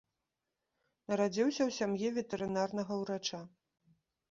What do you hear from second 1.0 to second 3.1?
Нарадзіўся ў сям'і ветэрынарнага